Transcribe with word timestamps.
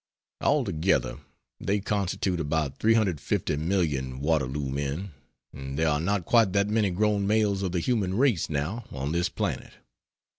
Altogether 0.41 1.19
they 1.59 1.79
constitute 1.79 2.39
about 2.39 2.79
350 2.79 3.55
million 3.57 4.19
Waterloo 4.19 4.71
men, 4.71 5.11
and 5.53 5.77
there 5.77 5.89
are 5.89 5.99
not 6.01 6.25
quite 6.25 6.53
that 6.53 6.67
many 6.69 6.89
grown 6.89 7.27
males 7.27 7.61
of 7.61 7.71
the 7.71 7.79
human 7.79 8.15
race 8.17 8.49
now 8.49 8.85
on 8.91 9.11
this 9.11 9.29
planet. 9.29 9.73